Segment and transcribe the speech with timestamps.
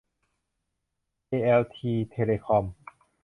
[1.27, 2.65] เอแอลที เทเลคอม